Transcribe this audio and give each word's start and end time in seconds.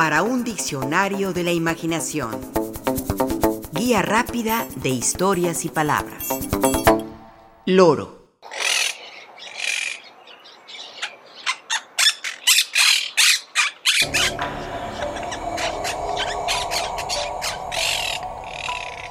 para 0.00 0.22
un 0.22 0.44
diccionario 0.44 1.34
de 1.34 1.42
la 1.42 1.52
imaginación. 1.52 2.40
Guía 3.72 4.00
rápida 4.00 4.66
de 4.76 4.88
historias 4.88 5.66
y 5.66 5.68
palabras. 5.68 6.26
Loro. 7.66 8.30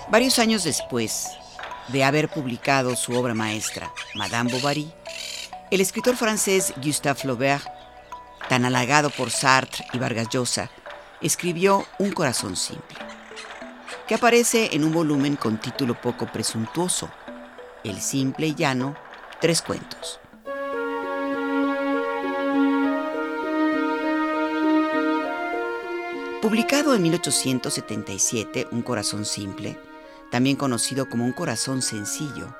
Varios 0.09 0.39
años 0.39 0.63
después 0.63 1.27
de 1.89 2.03
haber 2.03 2.29
publicado 2.29 2.95
su 2.95 3.13
obra 3.13 3.35
maestra, 3.35 3.93
Madame 4.15 4.51
Bovary, 4.51 4.91
el 5.69 5.81
escritor 5.81 6.15
francés 6.15 6.73
Gustave 6.83 7.19
Flaubert, 7.19 7.67
tan 8.49 8.65
halagado 8.65 9.11
por 9.11 9.29
Sartre 9.29 9.85
y 9.93 9.99
Vargas 9.99 10.29
Llosa, 10.29 10.71
escribió 11.21 11.85
Un 11.97 12.11
corazón 12.11 12.55
simple, 12.55 12.97
que 14.07 14.15
aparece 14.15 14.69
en 14.73 14.83
un 14.83 14.93
volumen 14.93 15.35
con 15.35 15.59
título 15.59 15.99
poco 15.99 16.27
presuntuoso, 16.27 17.09
El 17.83 17.99
simple 17.99 18.47
y 18.47 18.55
llano, 18.55 18.95
tres 19.41 19.61
cuentos. 19.61 20.19
Publicado 26.41 26.95
en 26.95 27.01
1877, 27.03 28.67
Un 28.71 28.81
corazón 28.81 29.25
simple, 29.25 29.77
también 30.31 30.55
conocido 30.55 31.09
como 31.09 31.25
Un 31.25 31.33
corazón 31.33 31.81
sencillo, 31.81 32.55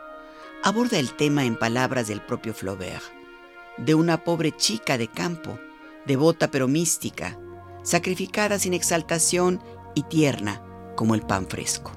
aborda 0.63 0.99
el 0.99 1.16
tema 1.16 1.46
en 1.46 1.57
palabras 1.57 2.07
del 2.07 2.21
propio 2.21 2.54
Flaubert, 2.54 3.04
de 3.77 3.96
una 3.96 4.26
pobre 4.26 4.52
chica 4.52 4.98
de 4.98 5.07
campo, 5.07 5.57
devota 6.05 6.52
pero 6.52 6.68
mística, 6.68 7.38
sacrificada 7.84 8.60
sin 8.60 8.74
exaltación 8.74 9.62
y 9.96 10.04
tierna 10.04 10.62
como 10.96 11.16
el 11.16 11.22
pan 11.22 11.48
fresco. 11.48 11.91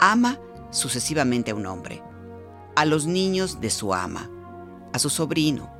Ama 0.00 0.38
sucesivamente 0.70 1.50
a 1.50 1.54
un 1.54 1.66
hombre, 1.66 2.02
a 2.76 2.84
los 2.84 3.06
niños 3.06 3.60
de 3.60 3.70
su 3.70 3.94
ama, 3.94 4.30
a 4.92 4.98
su 4.98 5.10
sobrino, 5.10 5.70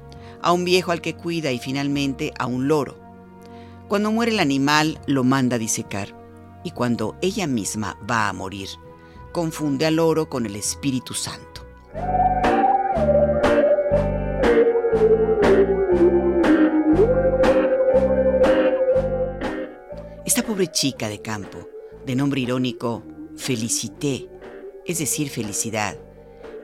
a 0.43 0.53
un 0.53 0.65
viejo 0.65 0.93
al 0.93 1.01
que 1.01 1.15
cuida 1.15 1.53
y 1.53 1.59
finalmente 1.59 2.33
a 2.39 2.47
un 2.47 2.69
loro. 2.69 2.99
Cuando 3.89 4.13
muere 4.13 4.33
el 4.33 4.41
animal 4.41 5.01
lo 5.07 5.25
manda 5.25 5.57
a 5.57 5.59
disecar 5.59 6.15
y 6.65 6.71
cuando 6.71 7.17
ella 7.21 7.47
misma 7.47 7.99
va 8.09 8.29
a 8.29 8.33
morir, 8.33 8.69
confunde 9.33 9.87
al 9.87 9.97
loro 9.97 10.29
con 10.29 10.47
el 10.47 10.57
Espíritu 10.57 11.15
Santo. 11.15 11.67
Esta 20.33 20.47
pobre 20.47 20.69
chica 20.69 21.11
de 21.11 21.21
campo, 21.21 21.69
de 22.07 22.15
nombre 22.15 22.41
irónico 22.41 23.05
Felicité, 23.37 24.31
es 24.87 24.99
decir, 24.99 25.29
felicidad, 25.29 25.99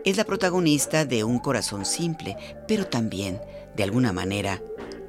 es 0.06 0.16
la 0.16 0.24
protagonista 0.24 1.04
de 1.04 1.22
un 1.22 1.38
corazón 1.38 1.84
simple, 1.84 2.38
pero 2.66 2.86
también, 2.86 3.42
de 3.76 3.82
alguna 3.82 4.14
manera, 4.14 4.62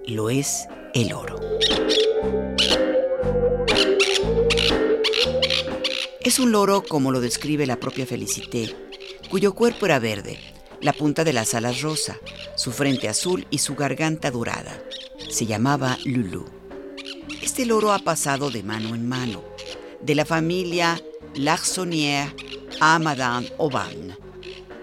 lo 0.06 0.30
es 0.30 0.68
el 0.94 1.14
oro. 1.14 1.40
Es 6.20 6.38
un 6.38 6.52
loro 6.52 6.84
como 6.84 7.14
lo 7.14 7.22
describe 7.22 7.66
la 7.66 7.78
propia 7.78 8.06
Felicité, 8.06 8.76
cuyo 9.30 9.56
cuerpo 9.56 9.86
era 9.86 10.00
verde, 10.00 10.38
la 10.82 10.92
punta 10.92 11.24
de 11.24 11.32
las 11.32 11.54
alas 11.54 11.82
rosa, 11.82 12.18
su 12.56 12.74
frente 12.74 13.08
azul 13.08 13.48
y 13.52 13.60
su 13.60 13.76
garganta 13.76 14.32
dorada. 14.32 14.84
Se 15.30 15.46
llamaba 15.46 15.98
Lulu. 16.04 16.59
Este 17.42 17.66
loro 17.66 17.94
ha 17.94 18.00
pasado 18.00 18.52
de 18.52 18.64
mano 18.64 18.96
en 18.96 19.08
mano, 19.08 19.44
de 20.02 20.16
la 20.16 20.26
familia 20.26 21.02
Larsonnière 21.36 22.36
a 22.80 23.00
Madame 23.00 23.50
Aubin 23.60 24.16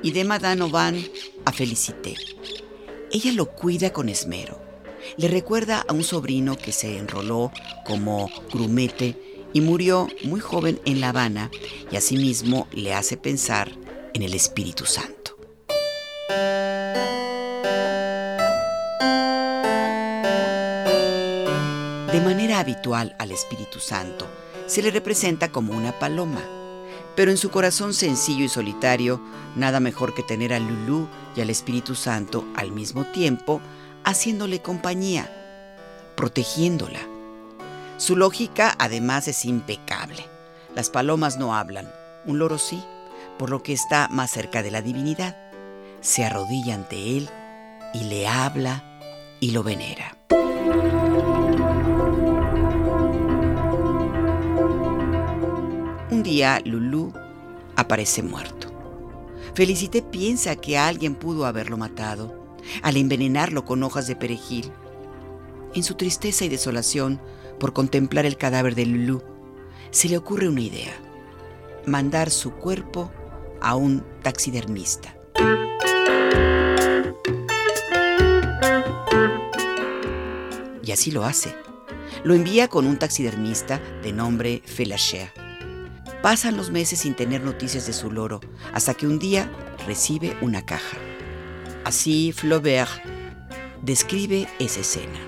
y 0.03 0.11
de 0.13 0.25
Madame 0.25 0.63
Aubin 0.63 1.07
a 1.45 1.53
Felicité. 1.53 2.15
Ella 3.13 3.33
lo 3.33 3.47
cuida 3.47 3.93
con 3.93 4.09
esmero. 4.09 4.59
Le 5.17 5.29
recuerda 5.29 5.85
a 5.87 5.93
un 5.93 6.03
sobrino 6.03 6.57
que 6.57 6.73
se 6.73 6.99
enroló 6.99 7.53
como 7.85 8.31
grumete 8.53 9.49
y 9.53 9.61
murió 9.61 10.09
muy 10.25 10.41
joven 10.41 10.81
en 10.85 11.01
La 11.01 11.11
Habana 11.11 11.51
y 11.91 11.97
asimismo 11.97 12.69
le 12.73 12.95
hace 12.95 13.17
pensar 13.17 13.71
en 14.15 14.23
el 14.23 14.35
Espíritu 14.35 14.87
Santo. 14.87 15.16
Habitual 22.53 23.15
al 23.19 23.33
Espíritu 23.33 23.81
Santo 23.81 24.27
se 24.67 24.83
le 24.83 24.91
representa 24.91 25.51
como 25.51 25.73
una 25.73 25.93
paloma, 25.93 26.43
pero 27.15 27.31
en 27.31 27.37
su 27.37 27.51
corazón 27.51 27.95
sencillo 27.95 28.45
y 28.45 28.49
solitario, 28.49 29.21
nada 29.55 29.81
mejor 29.81 30.15
que 30.15 30.23
tener 30.23 30.53
a 30.53 30.59
Lulú 30.59 31.09
y 31.35 31.41
al 31.41 31.51
Espíritu 31.51 31.95
Santo 31.95 32.45
al 32.57 32.73
mismo 32.73 33.05
tiempo, 33.07 33.61
haciéndole 34.05 34.61
compañía, 34.61 35.31
protegiéndola. 36.17 37.01
Su 37.97 38.17
lógica 38.17 38.75
además 38.79 39.29
es 39.29 39.45
impecable. 39.45 40.27
Las 40.75 40.91
palomas 40.91 41.39
no 41.39 41.55
hablan, 41.55 41.91
un 42.27 42.39
loro 42.39 42.59
sí 42.59 42.83
por 43.39 43.51
lo 43.51 43.63
que 43.63 43.73
está 43.73 44.09
más 44.09 44.31
cerca 44.31 44.63
de 44.63 44.71
la 44.71 44.83
divinidad. 44.83 45.37
Se 46.01 46.25
arrodilla 46.25 46.75
ante 46.75 47.17
él 47.17 47.29
y 47.95 48.05
le 48.05 48.29
habla 48.29 48.85
y 49.41 49.51
lo 49.51 49.63
venera. 49.63 50.17
Día 56.27 56.61
Lulú 56.65 57.13
aparece 57.77 58.21
muerto. 58.21 58.73
Felicité 59.55 60.03
piensa 60.03 60.57
que 60.57 60.77
alguien 60.77 61.15
pudo 61.15 61.47
haberlo 61.47 61.77
matado 61.77 62.57
al 62.83 62.97
envenenarlo 62.97 63.65
con 63.65 63.85
hojas 63.85 64.09
de 64.09 64.17
perejil. 64.17 64.73
En 65.73 65.85
su 65.85 65.95
tristeza 65.95 66.45
y 66.45 66.49
desolación 66.49 67.21
por 67.61 67.73
contemplar 67.73 68.27
el 68.27 68.37
cadáver 68.37 68.75
de 68.75 68.87
Lulú, 68.87 69.23
se 69.93 70.09
le 70.09 70.19
ocurre 70.19 70.49
una 70.49 70.63
idea, 70.63 70.93
mandar 71.87 72.31
su 72.31 72.55
cuerpo 72.55 73.09
a 73.61 73.77
un 73.77 74.05
taxidermista. 74.23 75.17
Y 80.83 80.91
así 80.91 81.13
lo 81.13 81.25
hace. 81.25 81.55
Lo 82.25 82.35
envía 82.35 82.67
con 82.67 82.85
un 82.87 82.99
taxidermista 82.99 83.81
de 84.03 84.13
nombre 84.13 84.61
Felachea. 84.65 85.33
Pasan 86.27 86.57
los 86.57 86.73
meses 86.73 86.99
sin 86.99 87.15
tener 87.15 87.41
noticias 87.43 87.87
de 87.87 87.93
su 87.93 88.11
loro, 88.11 88.41
hasta 88.73 88.95
que 88.95 89.07
un 89.07 89.21
día 89.21 89.49
recibe 89.87 90.37
una 90.41 90.67
caja. 90.67 90.97
Así 91.85 92.33
Flaubert 92.33 92.91
describe 93.81 94.49
esa 94.59 94.81
escena. 94.81 95.21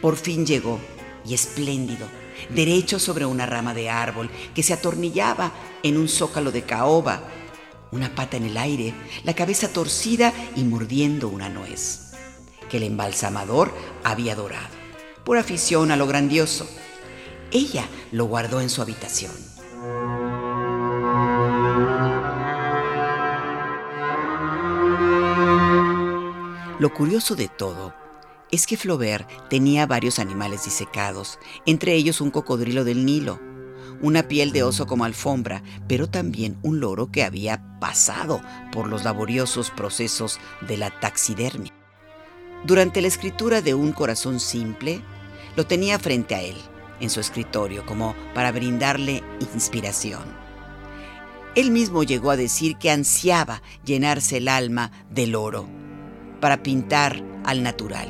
Por 0.00 0.16
fin 0.16 0.46
llegó, 0.46 0.80
y 1.26 1.34
espléndido, 1.34 2.08
derecho 2.48 2.98
sobre 2.98 3.26
una 3.26 3.44
rama 3.44 3.74
de 3.74 3.90
árbol 3.90 4.30
que 4.54 4.62
se 4.62 4.72
atornillaba 4.72 5.52
en 5.82 5.98
un 5.98 6.08
zócalo 6.08 6.50
de 6.50 6.62
caoba, 6.62 7.22
una 7.92 8.14
pata 8.14 8.38
en 8.38 8.44
el 8.44 8.56
aire, 8.56 8.94
la 9.24 9.34
cabeza 9.34 9.68
torcida 9.68 10.32
y 10.56 10.64
mordiendo 10.64 11.28
una 11.28 11.50
nuez, 11.50 12.12
que 12.70 12.78
el 12.78 12.84
embalsamador 12.84 13.74
había 14.02 14.34
dorado, 14.34 14.74
por 15.26 15.36
afición 15.36 15.90
a 15.90 15.96
lo 15.96 16.06
grandioso. 16.06 16.66
Ella 17.50 17.86
lo 18.12 18.24
guardó 18.24 18.62
en 18.62 18.70
su 18.70 18.80
habitación. 18.80 19.49
Lo 26.80 26.94
curioso 26.94 27.36
de 27.36 27.48
todo 27.48 27.92
es 28.50 28.66
que 28.66 28.78
Flaubert 28.78 29.28
tenía 29.50 29.84
varios 29.84 30.18
animales 30.18 30.64
disecados, 30.64 31.38
entre 31.66 31.92
ellos 31.92 32.22
un 32.22 32.30
cocodrilo 32.30 32.84
del 32.84 33.04
Nilo, 33.04 33.38
una 34.00 34.22
piel 34.22 34.50
de 34.50 34.62
oso 34.62 34.86
como 34.86 35.04
alfombra, 35.04 35.62
pero 35.86 36.08
también 36.08 36.56
un 36.62 36.80
loro 36.80 37.12
que 37.12 37.22
había 37.22 37.78
pasado 37.80 38.40
por 38.72 38.88
los 38.88 39.04
laboriosos 39.04 39.70
procesos 39.70 40.40
de 40.66 40.78
la 40.78 40.88
taxidermia. 40.88 41.70
Durante 42.64 43.02
la 43.02 43.08
escritura 43.08 43.60
de 43.60 43.74
Un 43.74 43.92
corazón 43.92 44.40
simple, 44.40 45.02
lo 45.56 45.66
tenía 45.66 45.98
frente 45.98 46.34
a 46.34 46.40
él, 46.40 46.56
en 46.98 47.10
su 47.10 47.20
escritorio, 47.20 47.84
como 47.84 48.14
para 48.32 48.52
brindarle 48.52 49.22
inspiración. 49.52 50.24
Él 51.54 51.72
mismo 51.72 52.04
llegó 52.04 52.30
a 52.30 52.38
decir 52.38 52.78
que 52.78 52.90
ansiaba 52.90 53.60
llenarse 53.84 54.38
el 54.38 54.48
alma 54.48 54.92
del 55.10 55.34
oro 55.34 55.79
para 56.40 56.62
pintar 56.62 57.22
al 57.44 57.62
natural. 57.62 58.08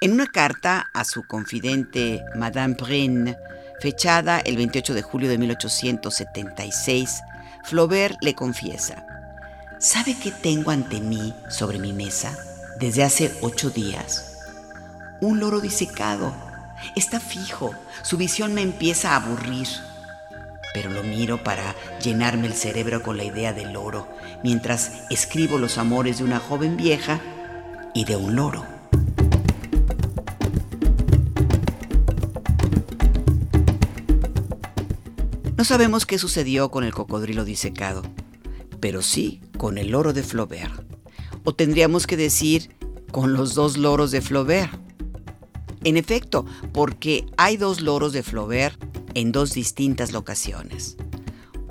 En 0.00 0.12
una 0.12 0.26
carta 0.26 0.90
a 0.92 1.04
su 1.04 1.24
confidente 1.24 2.24
Madame 2.36 2.74
Brenne, 2.74 3.36
fechada 3.80 4.38
el 4.38 4.56
28 4.56 4.94
de 4.94 5.02
julio 5.02 5.28
de 5.28 5.38
1876, 5.38 7.22
Flaubert 7.64 8.16
le 8.22 8.34
confiesa, 8.34 9.04
¿Sabe 9.80 10.16
qué 10.20 10.32
tengo 10.32 10.72
ante 10.72 11.00
mí 11.00 11.32
sobre 11.48 11.78
mi 11.78 11.92
mesa 11.92 12.36
desde 12.80 13.04
hace 13.04 13.32
ocho 13.42 13.70
días? 13.70 14.36
Un 15.20 15.38
loro 15.38 15.60
disecado. 15.60 16.34
Está 16.96 17.20
fijo. 17.20 17.72
Su 18.02 18.16
visión 18.16 18.54
me 18.54 18.62
empieza 18.62 19.12
a 19.12 19.16
aburrir. 19.16 19.68
Pero 20.80 20.90
lo 20.90 21.02
miro 21.02 21.42
para 21.42 21.74
llenarme 22.00 22.46
el 22.46 22.52
cerebro 22.52 23.02
con 23.02 23.16
la 23.16 23.24
idea 23.24 23.52
del 23.52 23.72
loro, 23.72 24.06
mientras 24.44 24.92
escribo 25.10 25.58
los 25.58 25.76
amores 25.76 26.18
de 26.18 26.24
una 26.24 26.38
joven 26.38 26.76
vieja 26.76 27.20
y 27.94 28.04
de 28.04 28.14
un 28.14 28.36
loro. 28.36 28.64
No 35.56 35.64
sabemos 35.64 36.06
qué 36.06 36.16
sucedió 36.16 36.70
con 36.70 36.84
el 36.84 36.94
cocodrilo 36.94 37.44
disecado, 37.44 38.02
pero 38.78 39.02
sí 39.02 39.40
con 39.56 39.78
el 39.78 39.90
loro 39.90 40.12
de 40.12 40.22
Flaubert. 40.22 40.84
O 41.42 41.56
tendríamos 41.56 42.06
que 42.06 42.16
decir 42.16 42.70
con 43.10 43.32
los 43.32 43.56
dos 43.56 43.78
loros 43.78 44.12
de 44.12 44.20
Flaubert. 44.20 44.78
En 45.82 45.96
efecto, 45.96 46.46
porque 46.72 47.26
hay 47.36 47.56
dos 47.56 47.80
loros 47.80 48.12
de 48.12 48.22
Flaubert 48.22 48.87
en 49.14 49.32
dos 49.32 49.52
distintas 49.52 50.12
locaciones. 50.12 50.96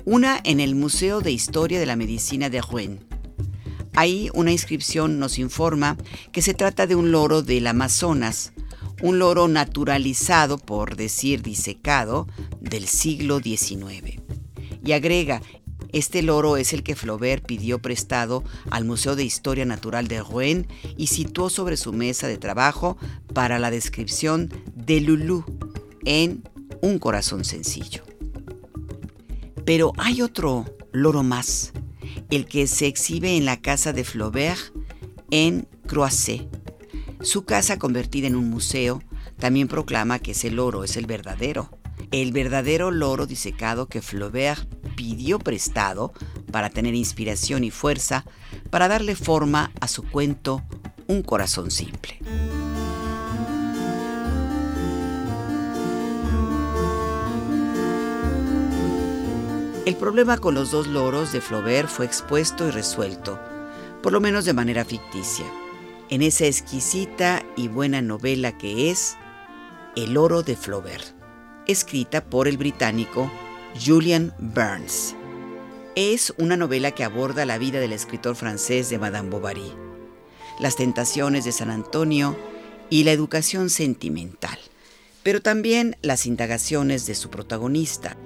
Una 0.04 0.40
en 0.44 0.60
el 0.60 0.74
Museo 0.74 1.20
de 1.20 1.32
Historia 1.32 1.78
de 1.78 1.86
la 1.86 1.96
Medicina 1.96 2.50
de 2.50 2.60
Rouen. 2.60 3.04
Ahí 3.94 4.30
una 4.32 4.52
inscripción 4.52 5.18
nos 5.18 5.38
informa 5.38 5.96
que 6.32 6.42
se 6.42 6.54
trata 6.54 6.86
de 6.86 6.94
un 6.94 7.10
loro 7.10 7.42
del 7.42 7.66
Amazonas, 7.66 8.52
un 9.02 9.18
loro 9.18 9.48
naturalizado, 9.48 10.58
por 10.58 10.96
decir 10.96 11.42
disecado, 11.42 12.26
del 12.60 12.86
siglo 12.86 13.40
XIX. 13.40 14.20
Y 14.84 14.92
agrega, 14.92 15.42
este 15.92 16.22
loro 16.22 16.56
es 16.56 16.72
el 16.72 16.82
que 16.82 16.96
Flaubert 16.96 17.44
pidió 17.46 17.80
prestado 17.80 18.44
al 18.70 18.84
Museo 18.84 19.16
de 19.16 19.24
Historia 19.24 19.64
Natural 19.64 20.06
de 20.06 20.22
Rouen 20.22 20.66
y 20.96 21.06
situó 21.06 21.48
sobre 21.48 21.76
su 21.76 21.92
mesa 21.92 22.28
de 22.28 22.36
trabajo 22.36 22.98
para 23.32 23.58
la 23.58 23.70
descripción 23.70 24.52
de 24.74 25.00
Lulu 25.00 25.44
en 26.04 26.42
Un 26.80 26.98
corazón 26.98 27.44
sencillo. 27.44 28.04
Pero 29.64 29.92
hay 29.98 30.22
otro 30.22 30.64
loro 30.92 31.22
más, 31.22 31.72
el 32.30 32.46
que 32.46 32.66
se 32.66 32.86
exhibe 32.86 33.36
en 33.36 33.44
la 33.44 33.60
casa 33.60 33.92
de 33.92 34.04
Flaubert 34.04 34.72
en 35.30 35.68
Croisset, 35.86 36.48
su 37.20 37.44
casa, 37.44 37.78
convertida 37.78 38.26
en 38.28 38.36
un 38.36 38.48
museo, 38.48 39.02
también 39.38 39.68
proclama 39.68 40.18
que 40.18 40.32
ese 40.32 40.50
loro 40.50 40.84
es 40.84 40.96
el 40.96 41.06
verdadero, 41.06 41.70
el 42.10 42.32
verdadero 42.32 42.90
loro 42.90 43.26
disecado 43.26 43.88
que 43.88 44.02
Flaubert 44.02 44.66
pidió 44.94 45.38
prestado 45.38 46.12
para 46.50 46.70
tener 46.70 46.94
inspiración 46.94 47.64
y 47.64 47.70
fuerza 47.70 48.24
para 48.70 48.88
darle 48.88 49.14
forma 49.14 49.72
a 49.80 49.88
su 49.88 50.02
cuento 50.02 50.62
Un 51.06 51.22
corazón 51.22 51.70
simple. 51.70 52.18
El 59.88 59.96
problema 59.96 60.36
con 60.36 60.54
los 60.54 60.70
dos 60.70 60.86
loros 60.86 61.32
de 61.32 61.40
Flaubert 61.40 61.88
fue 61.88 62.04
expuesto 62.04 62.68
y 62.68 62.70
resuelto, 62.70 63.40
por 64.02 64.12
lo 64.12 64.20
menos 64.20 64.44
de 64.44 64.52
manera 64.52 64.84
ficticia 64.84 65.46
en 66.10 66.20
esa 66.20 66.44
exquisita 66.44 67.42
y 67.56 67.68
buena 67.68 68.02
novela 68.02 68.58
que 68.58 68.90
es 68.90 69.16
El 69.96 70.18
oro 70.18 70.42
de 70.42 70.56
Flaubert, 70.56 71.16
escrita 71.66 72.22
por 72.22 72.48
el 72.48 72.58
británico 72.58 73.32
Julian 73.82 74.34
Burns. 74.38 75.14
Es 75.94 76.34
una 76.36 76.58
novela 76.58 76.90
que 76.90 77.04
aborda 77.04 77.46
la 77.46 77.56
vida 77.56 77.80
del 77.80 77.94
escritor 77.94 78.36
francés 78.36 78.90
de 78.90 78.98
Madame 78.98 79.30
Bovary, 79.30 79.72
las 80.60 80.76
tentaciones 80.76 81.46
de 81.46 81.52
San 81.52 81.70
Antonio 81.70 82.36
y 82.90 83.04
la 83.04 83.12
educación 83.12 83.70
sentimental, 83.70 84.58
pero 85.22 85.40
también 85.40 85.96
las 86.02 86.26
indagaciones 86.26 87.06
de 87.06 87.14
su 87.14 87.30
protagonista, 87.30 88.18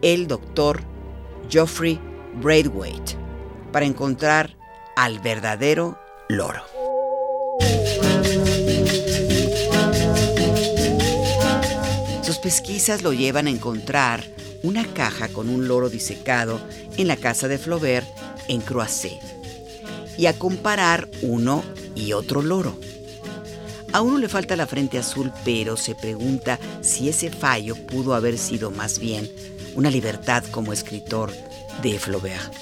el 0.00 0.28
doctor 0.28 0.96
Geoffrey 1.48 1.98
Braithwaite, 2.42 3.16
para 3.72 3.86
encontrar 3.86 4.54
al 4.96 5.18
verdadero 5.20 5.98
loro. 6.28 6.62
Sus 12.22 12.38
pesquisas 12.38 13.02
lo 13.02 13.14
llevan 13.14 13.46
a 13.46 13.50
encontrar 13.50 14.24
una 14.62 14.84
caja 14.84 15.28
con 15.28 15.48
un 15.48 15.68
loro 15.68 15.88
disecado 15.88 16.60
en 16.96 17.08
la 17.08 17.16
casa 17.16 17.48
de 17.48 17.56
Flaubert 17.56 18.06
en 18.48 18.60
Croisset 18.60 19.18
y 20.18 20.26
a 20.26 20.34
comparar 20.34 21.08
uno 21.22 21.62
y 21.94 22.12
otro 22.12 22.42
loro. 22.42 22.76
A 23.92 24.02
uno 24.02 24.18
le 24.18 24.28
falta 24.28 24.56
la 24.56 24.66
frente 24.66 24.98
azul, 24.98 25.32
pero 25.44 25.78
se 25.78 25.94
pregunta 25.94 26.58
si 26.82 27.08
ese 27.08 27.30
fallo 27.30 27.74
pudo 27.74 28.14
haber 28.14 28.36
sido 28.36 28.70
más 28.70 28.98
bien 28.98 29.30
una 29.78 29.90
libertad 29.92 30.42
como 30.50 30.72
escritor 30.72 31.32
de 31.82 32.00
Flaubert. 32.00 32.52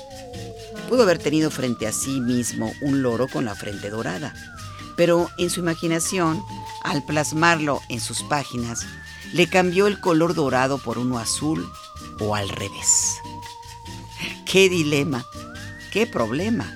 Pudo 0.87 1.05
haber 1.05 1.19
tenido 1.19 1.51
frente 1.51 1.87
a 1.87 1.93
sí 1.93 2.21
mismo 2.21 2.71
un 2.83 3.01
loro 3.01 3.27
con 3.27 3.47
la 3.47 3.55
frente 3.55 3.89
dorada, 3.89 4.35
pero 4.99 5.31
en 5.39 5.49
su 5.49 5.61
imaginación, 5.61 6.43
al 6.85 7.03
plasmarlo 7.07 7.81
en 7.89 8.01
sus 8.01 8.23
páginas, 8.23 8.85
le 9.33 9.49
cambió 9.49 9.87
el 9.87 9.99
color 9.99 10.35
dorado 10.35 10.77
por 10.77 10.99
uno 10.99 11.19
azul 11.19 11.67
o 12.21 12.35
al 12.35 12.51
revés. 12.51 13.17
¡Qué 14.45 14.69
dilema! 14.69 15.25
¡Qué 15.95 16.07
problema! 16.07 16.71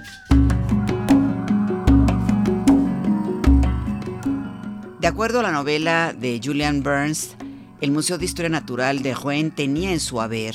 De 5.00 5.06
acuerdo 5.06 5.40
a 5.40 5.42
la 5.42 5.52
novela 5.52 6.14
de 6.18 6.40
Julian 6.42 6.82
Burns, 6.82 7.36
el 7.80 7.92
Museo 7.92 8.18
de 8.18 8.26
Historia 8.26 8.50
Natural 8.50 9.02
de 9.02 9.14
Rouen 9.14 9.50
tenía 9.50 9.92
en 9.92 10.00
su 10.00 10.20
haber 10.20 10.54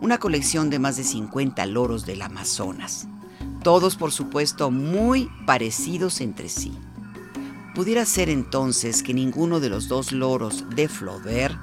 una 0.00 0.18
colección 0.18 0.70
de 0.70 0.78
más 0.78 0.96
de 0.96 1.04
50 1.04 1.66
loros 1.66 2.06
del 2.06 2.22
Amazonas, 2.22 3.08
todos 3.62 3.96
por 3.96 4.12
supuesto 4.12 4.70
muy 4.70 5.28
parecidos 5.46 6.20
entre 6.20 6.48
sí. 6.48 6.72
Pudiera 7.74 8.04
ser 8.04 8.30
entonces 8.30 9.02
que 9.02 9.14
ninguno 9.14 9.58
de 9.58 9.68
los 9.68 9.88
dos 9.88 10.12
loros 10.12 10.64
de 10.74 10.88
Flaubert 10.88 11.56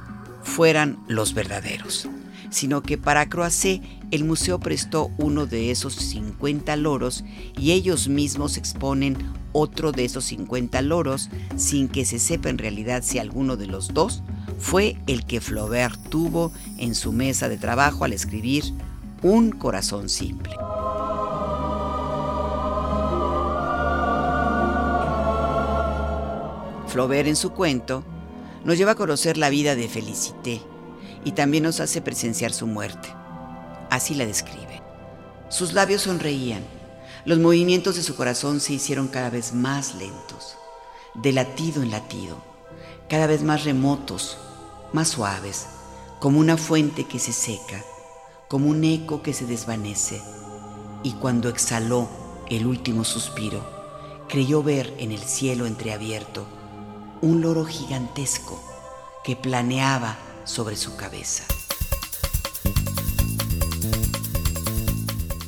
fueran 0.43 0.97
los 1.07 1.33
verdaderos, 1.33 2.07
sino 2.49 2.81
que 2.81 2.97
para 2.97 3.29
Croisset 3.29 3.81
el 4.11 4.23
museo 4.23 4.59
prestó 4.59 5.11
uno 5.17 5.45
de 5.45 5.71
esos 5.71 5.95
50 5.95 6.75
loros 6.75 7.23
y 7.57 7.71
ellos 7.71 8.07
mismos 8.09 8.57
exponen 8.57 9.17
otro 9.53 9.91
de 9.91 10.05
esos 10.05 10.25
50 10.25 10.81
loros 10.81 11.29
sin 11.55 11.87
que 11.87 12.05
se 12.05 12.19
sepa 12.19 12.49
en 12.49 12.57
realidad 12.57 13.03
si 13.05 13.19
alguno 13.19 13.57
de 13.57 13.67
los 13.67 13.93
dos 13.93 14.21
fue 14.59 14.97
el 15.07 15.25
que 15.25 15.41
Flaubert 15.41 15.99
tuvo 16.09 16.51
en 16.77 16.95
su 16.95 17.11
mesa 17.11 17.49
de 17.49 17.57
trabajo 17.57 18.03
al 18.03 18.13
escribir 18.13 18.63
Un 19.21 19.51
corazón 19.51 20.09
simple. 20.09 20.53
Flaubert 26.87 27.27
en 27.27 27.35
su 27.35 27.51
cuento 27.51 28.03
nos 28.63 28.77
lleva 28.77 28.93
a 28.93 28.95
conocer 28.95 29.37
la 29.37 29.49
vida 29.49 29.75
de 29.75 29.87
Felicité 29.87 30.61
y 31.23 31.33
también 31.33 31.63
nos 31.63 31.79
hace 31.79 32.01
presenciar 32.01 32.53
su 32.53 32.67
muerte. 32.67 33.09
Así 33.89 34.15
la 34.15 34.25
describe. 34.25 34.81
Sus 35.49 35.73
labios 35.73 36.01
sonreían, 36.01 36.63
los 37.25 37.39
movimientos 37.39 37.95
de 37.95 38.03
su 38.03 38.15
corazón 38.15 38.59
se 38.59 38.73
hicieron 38.73 39.07
cada 39.07 39.29
vez 39.29 39.53
más 39.53 39.95
lentos, 39.95 40.57
de 41.15 41.33
latido 41.33 41.81
en 41.81 41.91
latido, 41.91 42.37
cada 43.09 43.27
vez 43.27 43.43
más 43.43 43.63
remotos, 43.63 44.37
más 44.93 45.09
suaves, 45.09 45.67
como 46.19 46.39
una 46.39 46.57
fuente 46.57 47.05
que 47.05 47.19
se 47.19 47.33
seca, 47.33 47.83
como 48.47 48.69
un 48.69 48.83
eco 48.83 49.21
que 49.21 49.33
se 49.33 49.45
desvanece, 49.45 50.21
y 51.03 51.13
cuando 51.13 51.49
exhaló 51.49 52.07
el 52.49 52.65
último 52.65 53.03
suspiro, 53.03 53.63
creyó 54.27 54.63
ver 54.63 54.93
en 54.99 55.11
el 55.11 55.19
cielo 55.19 55.65
entreabierto 55.65 56.45
un 57.21 57.41
loro 57.41 57.65
gigantesco 57.65 58.61
que 59.23 59.35
planeaba 59.35 60.17
sobre 60.43 60.75
su 60.75 60.95
cabeza. 60.95 61.43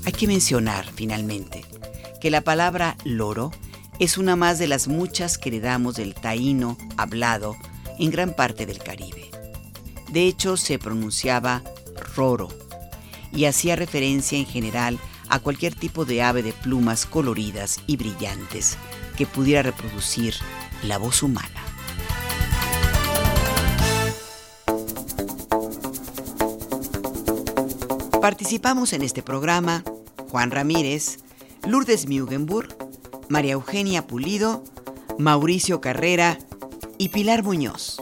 Hay 0.05 0.13
que 0.13 0.27
mencionar, 0.27 0.85
finalmente, 0.93 1.63
que 2.19 2.31
la 2.31 2.41
palabra 2.41 2.97
loro 3.03 3.51
es 3.99 4.17
una 4.17 4.35
más 4.35 4.59
de 4.59 4.67
las 4.67 4.87
muchas 4.87 5.37
que 5.37 5.51
le 5.51 5.59
damos 5.59 5.95
del 5.95 6.15
taíno 6.15 6.77
hablado 6.97 7.55
en 7.99 8.11
gran 8.11 8.33
parte 8.33 8.65
del 8.65 8.79
Caribe. 8.79 9.28
De 10.11 10.23
hecho, 10.25 10.57
se 10.57 10.79
pronunciaba 10.79 11.61
roro 12.15 12.49
y 13.31 13.45
hacía 13.45 13.75
referencia 13.75 14.37
en 14.37 14.45
general 14.45 14.99
a 15.29 15.39
cualquier 15.39 15.75
tipo 15.75 16.05
de 16.05 16.23
ave 16.23 16.41
de 16.41 16.53
plumas 16.53 17.05
coloridas 17.05 17.79
y 17.85 17.97
brillantes 17.97 18.77
que 19.15 19.25
pudiera 19.25 19.61
reproducir 19.61 20.33
la 20.83 20.97
voz 20.97 21.21
humana. 21.21 21.47
Participamos 28.21 28.93
en 28.93 29.01
este 29.01 29.23
programa 29.23 29.83
Juan 30.29 30.51
Ramírez, 30.51 31.19
Lourdes 31.67 32.07
Mugenburg, 32.07 32.75
María 33.29 33.53
Eugenia 33.53 34.07
Pulido, 34.07 34.63
Mauricio 35.17 35.81
Carrera 35.81 36.37
y 36.97 37.09
Pilar 37.09 37.43
Muñoz. 37.43 38.01